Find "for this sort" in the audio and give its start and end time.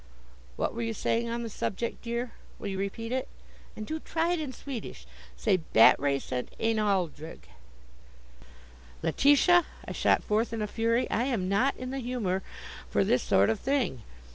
12.89-13.51